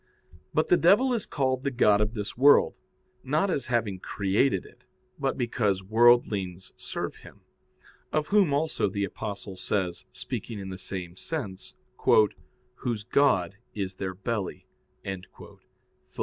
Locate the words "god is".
13.03-13.93